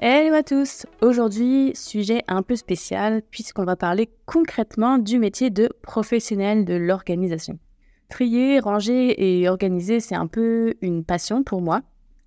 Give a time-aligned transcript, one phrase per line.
[0.00, 5.68] Hello à tous Aujourd'hui, sujet un peu spécial puisqu'on va parler concrètement du métier de
[5.82, 7.60] professionnel de l'organisation.
[8.08, 11.82] Trier, ranger et organiser, c'est un peu une passion pour moi.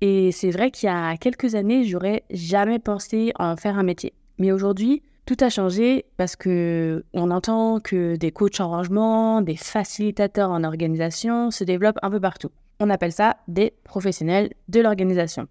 [0.00, 4.12] Et c'est vrai qu'il y a quelques années, j'aurais jamais pensé en faire un métier.
[4.38, 9.56] Mais aujourd'hui, tout a changé parce que on entend que des coachs en rangement, des
[9.56, 12.50] facilitateurs en organisation se développent un peu partout.
[12.80, 15.46] On appelle ça des professionnels de l'organisation.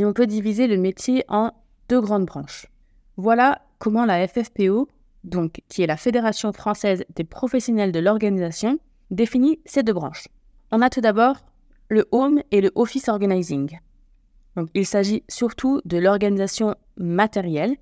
[0.00, 1.52] Et on peut diviser le métier en
[1.90, 2.68] deux grandes branches.
[3.18, 4.88] Voilà comment la FFPO,
[5.24, 8.78] donc qui est la Fédération française des professionnels de l'organisation,
[9.10, 10.28] définit ces deux branches.
[10.72, 11.36] On a tout d'abord
[11.90, 13.78] le home et le office organizing.
[14.56, 17.76] Donc, il s'agit surtout de l'organisation matérielle,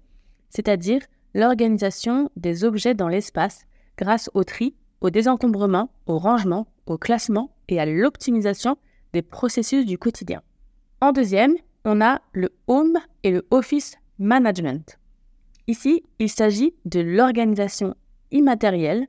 [0.51, 1.03] c'est-à-dire
[1.35, 3.61] l'organisation des objets dans l'espace
[3.97, 8.77] grâce au tri, au désencombrement, au rangement, au classement et à l'optimisation
[9.13, 10.43] des processus du quotidien.
[11.01, 14.99] En deuxième, on a le home et le office management.
[15.67, 17.95] Ici, il s'agit de l'organisation
[18.31, 19.07] immatérielle,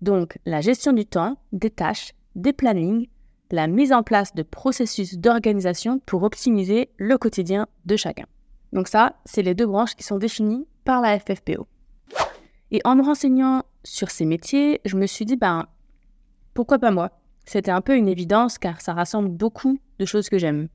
[0.00, 3.08] donc la gestion du temps, des tâches, des plannings,
[3.50, 8.26] la mise en place de processus d'organisation pour optimiser le quotidien de chacun.
[8.72, 11.66] Donc ça, c'est les deux branches qui sont définies par la FFPO.
[12.70, 15.66] Et en me renseignant sur ces métiers, je me suis dit, ben,
[16.54, 17.10] pourquoi pas moi?
[17.44, 20.68] C'était un peu une évidence car ça rassemble beaucoup de choses que j'aime.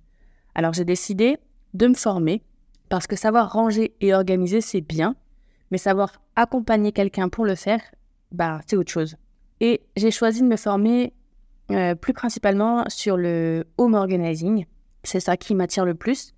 [0.56, 1.38] Alors j'ai décidé
[1.74, 2.42] de me former
[2.90, 5.16] parce que savoir ranger et organiser, c'est bien,
[5.72, 7.82] mais savoir accompagner quelqu'un pour le faire,
[8.32, 9.18] bah, c'est autre chose.
[9.60, 11.14] Et j'ai choisi de me former
[11.72, 14.66] euh, plus principalement sur le home organizing.
[15.04, 16.34] C'est ça qui m'attire le plus.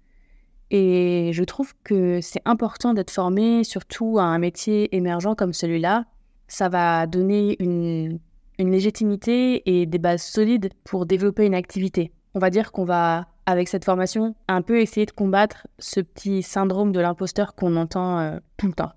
[0.70, 6.06] Et je trouve que c'est important d'être formé, surtout à un métier émergent comme celui-là.
[6.48, 8.20] Ça va donner une,
[8.60, 12.12] légitimité et des bases solides pour développer une activité.
[12.34, 16.44] On va dire qu'on va, avec cette formation, un peu essayer de combattre ce petit
[16.44, 18.92] syndrome de l'imposteur qu'on entend euh, tout le temps.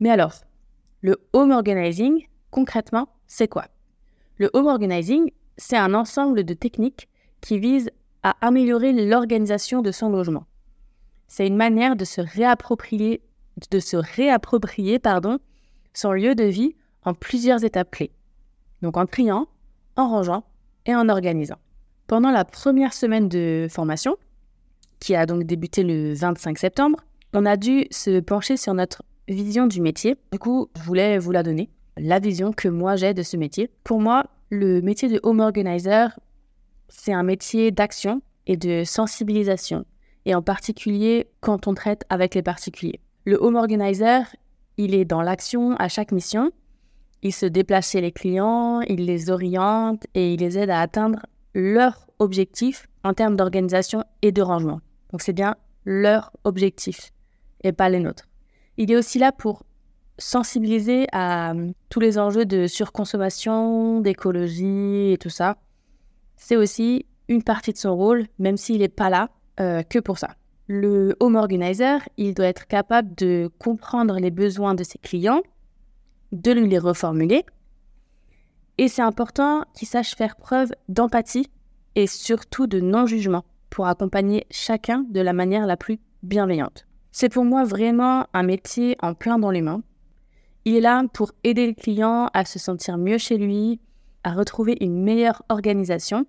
[0.00, 0.32] Mais alors,
[1.02, 3.66] le home organizing, concrètement, c'est quoi?
[4.38, 7.10] Le home organizing, c'est un ensemble de techniques
[7.42, 7.90] qui visent
[8.22, 10.46] à améliorer l'organisation de son logement.
[11.28, 13.22] C'est une manière de se réapproprier,
[13.70, 15.38] de se réapproprier pardon,
[15.92, 18.12] son lieu de vie en plusieurs étapes clés.
[18.80, 19.46] Donc en triant,
[19.96, 20.44] en rangeant
[20.86, 21.58] et en organisant.
[22.10, 24.16] Pendant la première semaine de formation,
[24.98, 26.98] qui a donc débuté le 25 septembre,
[27.34, 30.16] on a dû se pencher sur notre vision du métier.
[30.32, 33.70] Du coup, je voulais vous la donner, la vision que moi j'ai de ce métier.
[33.84, 36.18] Pour moi, le métier de home organizer,
[36.88, 39.84] c'est un métier d'action et de sensibilisation,
[40.26, 42.98] et en particulier quand on traite avec les particuliers.
[43.24, 44.34] Le home organizer,
[44.78, 46.50] il est dans l'action à chaque mission.
[47.22, 51.20] Il se déplace chez les clients, il les oriente et il les aide à atteindre
[51.54, 54.80] leur objectif en termes d'organisation et de rangement.
[55.10, 57.12] Donc c'est bien leur objectif
[57.62, 58.28] et pas les nôtres.
[58.76, 59.64] Il est aussi là pour
[60.18, 65.56] sensibiliser à hum, tous les enjeux de surconsommation, d'écologie et tout ça
[66.40, 69.28] c'est aussi une partie de son rôle, même s'il n'est pas là
[69.60, 70.30] euh, que pour ça.
[70.66, 75.42] Le home organizer, il doit être capable de comprendre les besoins de ses clients,
[76.32, 77.44] de lui les reformuler,
[78.80, 81.50] et c'est important qu'il sache faire preuve d'empathie
[81.96, 86.86] et surtout de non-jugement pour accompagner chacun de la manière la plus bienveillante.
[87.12, 89.82] C'est pour moi vraiment un métier en plein dans les mains.
[90.64, 93.80] Il est là pour aider le client à se sentir mieux chez lui,
[94.24, 96.24] à retrouver une meilleure organisation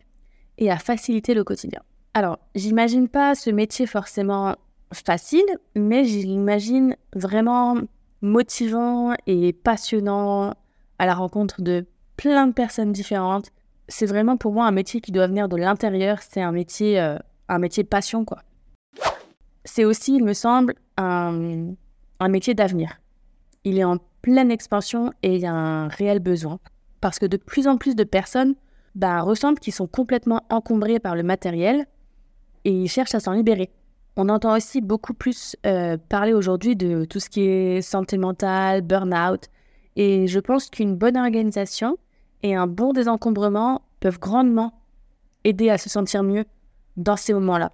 [0.58, 1.82] et à faciliter le quotidien.
[2.14, 4.58] Alors, j'imagine pas ce métier forcément
[4.92, 7.78] facile, mais j'imagine vraiment
[8.22, 10.54] motivant et passionnant
[11.00, 11.86] à la rencontre de
[12.22, 13.50] plein de personnes différentes.
[13.88, 17.18] C'est vraiment pour moi un métier qui doit venir de l'intérieur, c'est un métier euh,
[17.50, 18.44] un métier passion quoi.
[19.66, 21.74] c'est aussi, il me semble, un,
[22.20, 23.02] un métier d'avenir.
[23.64, 26.60] Il est en pleine expansion et il y a un réel besoin.
[27.02, 28.54] Parce que de plus en plus de personnes
[28.94, 31.88] bah, ressentent qu'ils sont complètement encombrés par le matériel
[32.66, 33.72] et ils cherchent à s'en libérer.
[34.16, 38.82] On entend aussi beaucoup plus euh, parler aujourd'hui de tout ce qui est santé mentale,
[38.82, 39.48] burn-out.
[39.96, 41.98] Et je pense qu'une bonne organisation
[42.44, 44.74] et un bon désencombrement peuvent grandement
[45.44, 46.46] aider à se sentir mieux
[46.98, 47.72] dans ces moments-là.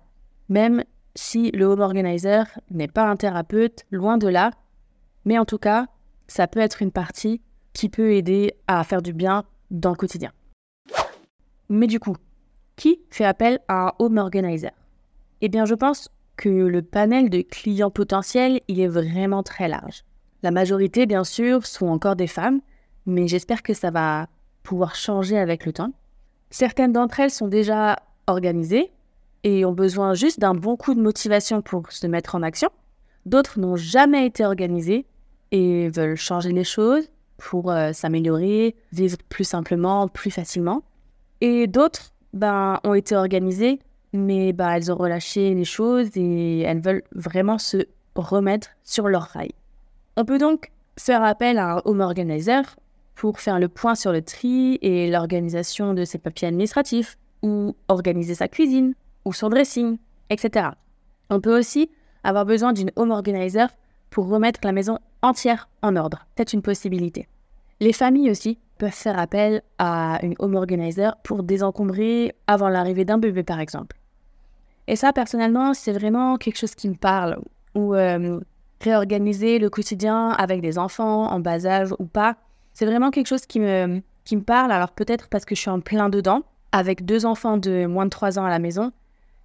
[0.49, 0.83] Même
[1.15, 4.51] si le home organizer n'est pas un thérapeute, loin de là.
[5.25, 5.87] Mais en tout cas,
[6.27, 7.41] ça peut être une partie
[7.73, 10.31] qui peut aider à faire du bien dans le quotidien.
[11.69, 12.15] Mais du coup,
[12.75, 14.71] qui fait appel à un home organizer?
[15.41, 20.03] Eh bien, je pense que le panel de clients potentiels, il est vraiment très large.
[20.43, 22.61] La majorité, bien sûr, sont encore des femmes,
[23.05, 24.27] mais j'espère que ça va
[24.67, 25.93] pouvoir changer avec le temps.
[26.49, 28.91] Certaines d'entre elles sont déjà organisées
[29.45, 32.69] et ont besoin juste d'un bon coup de motivation pour se mettre en action.
[33.25, 35.05] D'autres n'ont jamais été organisées
[35.51, 40.83] et veulent changer les choses pour euh, s'améliorer, vivre plus simplement, plus facilement.
[41.39, 43.79] Et d'autres ben, ont été organisées,
[44.11, 47.77] mais ben, elles ont relâché les choses et elles veulent vraiment se
[48.15, 49.51] remettre sur leur rail.
[50.17, 52.75] On peut donc faire appel à un home organizer
[53.17, 58.35] pour faire le point sur le tri et l'organisation de ses papiers administratifs, ou organiser
[58.35, 58.93] sa cuisine,
[59.25, 59.97] ou son dressing,
[60.29, 60.69] etc.
[61.31, 61.89] On peut aussi
[62.23, 63.69] avoir besoin d'une home organizer
[64.11, 66.27] pour remettre la maison entière en ordre.
[66.37, 67.27] C'est une possibilité.
[67.79, 73.17] Les familles aussi peuvent faire appel à une home organizer pour désencombrer avant l'arrivée d'un
[73.17, 73.97] bébé, par exemple.
[74.87, 77.39] Et ça, personnellement, c'est vraiment quelque chose qui me parle.
[77.73, 78.39] Ou euh,
[78.81, 82.37] réorganiser le quotidien avec des enfants en bas âge ou pas,
[82.77, 84.71] c'est vraiment quelque chose qui me, qui me parle.
[84.71, 88.11] Alors peut-être parce que je suis en plein dedans, avec deux enfants de moins de
[88.11, 88.91] 3 ans à la maison,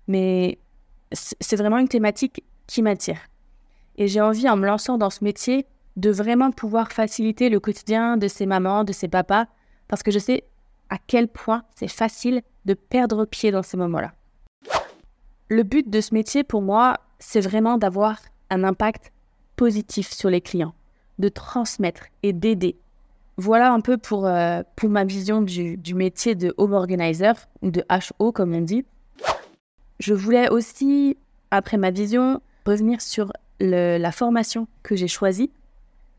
[0.07, 0.59] mais
[1.13, 3.17] c'est vraiment une thématique qui m'attire.
[3.97, 5.65] Et j'ai envie, en me lançant dans ce métier,
[5.97, 9.47] de vraiment pouvoir faciliter le quotidien de ces mamans, de ces papas,
[9.89, 10.45] parce que je sais
[10.91, 14.13] à quel point c'est facile de perdre pied dans ces moments-là.
[15.49, 18.19] Le but de ce métier, pour moi, c'est vraiment d'avoir
[18.51, 19.11] un impact
[19.57, 20.75] positif sur les clients,
[21.19, 22.77] de transmettre et d'aider.
[23.45, 27.83] Voilà un peu pour, euh, pour ma vision du, métier de home organizer, ou de
[27.91, 28.85] HO comme on dit.
[29.99, 31.17] Je voulais aussi,
[31.51, 35.51] après ma vision, revenir sur la formation que j'ai choisie.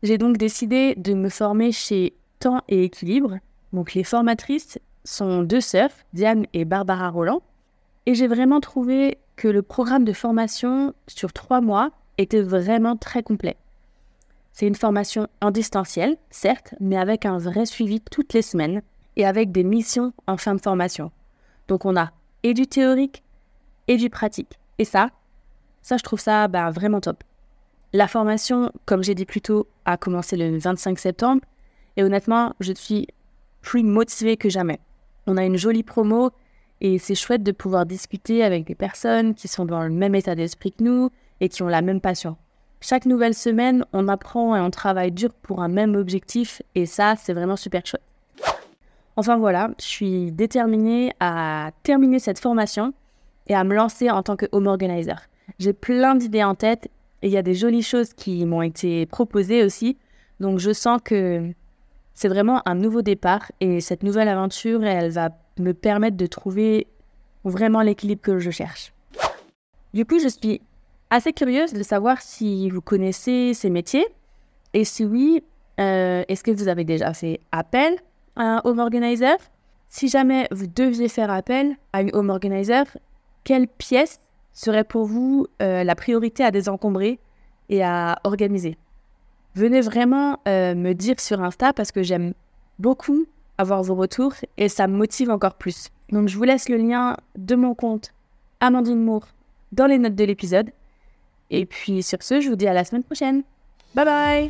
[0.02, 3.38] J'ai donc décidé de me former chez Temps et Équilibre.
[3.72, 7.40] Donc les formatrices sont deux sœurs, Diane et Barbara Roland.
[8.04, 13.22] Et j'ai vraiment trouvé que le programme de formation sur trois mois était vraiment très
[13.22, 13.56] complet.
[14.54, 18.82] C'est une formation en distanciel, certes, mais avec un vrai suivi toutes les semaines
[19.16, 21.10] et avec des missions en fin de formation.
[21.66, 22.12] Donc on a
[22.44, 23.24] et du théorique
[23.88, 24.60] et du pratique.
[24.78, 25.10] Et ça,
[25.82, 27.24] ça, je trouve ça bah, vraiment top.
[27.92, 31.42] La formation, comme j'ai dit plus tôt, a commencé le 25 septembre.
[31.96, 33.08] Et honnêtement, je suis
[33.60, 34.78] plus motivée que jamais.
[35.26, 36.30] On a une jolie promo
[36.80, 40.36] et c'est chouette de pouvoir discuter avec des personnes qui sont dans le même état
[40.36, 41.10] d'esprit que nous
[41.40, 42.36] et qui ont la même passion.
[42.86, 47.14] Chaque nouvelle semaine, on apprend et on travaille dur pour un même objectif et ça,
[47.16, 48.02] c'est vraiment super chouette.
[49.16, 52.92] Enfin voilà, je suis déterminée à terminer cette formation
[53.46, 55.30] et à me lancer en tant que home organizer.
[55.58, 56.90] J'ai plein d'idées en tête
[57.22, 59.96] et il y a des jolies choses qui m'ont été proposées aussi.
[60.38, 61.54] Donc je sens que
[62.12, 66.86] c'est vraiment un nouveau départ et cette nouvelle aventure, elle va me permettre de trouver
[67.44, 68.92] vraiment l'équilibre que je cherche.
[69.94, 70.60] Du coup, je suis
[71.14, 74.06] assez curieuse de savoir si vous connaissez ces métiers
[74.72, 75.44] et si oui,
[75.78, 77.94] euh, est-ce que vous avez déjà fait appel
[78.34, 79.36] à un home organizer?
[79.88, 82.84] Si jamais vous deviez faire appel à une home organizer,
[83.44, 84.18] quelle pièce
[84.52, 87.20] serait pour vous euh, la priorité à désencombrer
[87.68, 88.76] et à organiser?
[89.54, 92.34] Venez vraiment euh, me dire sur Insta parce que j'aime
[92.80, 93.24] beaucoup
[93.56, 95.90] avoir vos retours et ça me motive encore plus.
[96.10, 98.12] Donc je vous laisse le lien de mon compte
[98.58, 99.28] Amandine Moore
[99.70, 100.72] dans les notes de l'épisode.
[101.54, 103.42] Et puis sur ce, je vous dis à la semaine prochaine.
[103.94, 104.48] Bye bye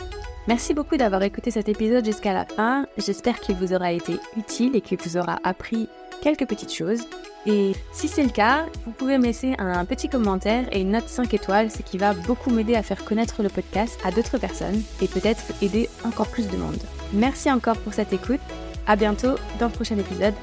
[0.48, 2.86] Merci beaucoup d'avoir écouté cet épisode jusqu'à la fin.
[2.98, 5.88] J'espère qu'il vous aura été utile et qu'il vous aura appris
[6.22, 7.02] quelques petites choses.
[7.46, 11.08] Et si c'est le cas, vous pouvez me laisser un petit commentaire et une note
[11.08, 14.82] 5 étoiles, ce qui va beaucoup m'aider à faire connaître le podcast à d'autres personnes
[15.02, 16.82] et peut-être aider encore plus de monde.
[17.12, 18.40] Merci encore pour cette écoute.
[18.86, 20.34] À bientôt dans le prochain épisode.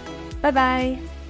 [0.41, 1.20] Bye bye